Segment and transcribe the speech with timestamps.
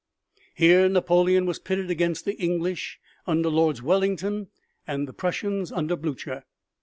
[0.55, 4.47] Here Napoleon was pitted against the English under Lord Wellington
[4.87, 6.43] and the Prussians under Blucher.